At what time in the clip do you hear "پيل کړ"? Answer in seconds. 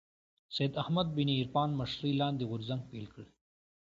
2.89-3.25